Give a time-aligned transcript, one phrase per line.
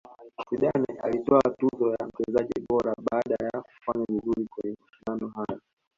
[0.49, 5.61] zidane alitwaa tuzo ya mchezaji bora baada ya kufanya vizuri kwenye mashindano hayo